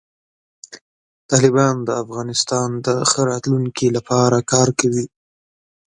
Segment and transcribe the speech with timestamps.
[1.29, 5.05] طالبان د افغانستان د ښه راتلونکي لپاره کار کوي.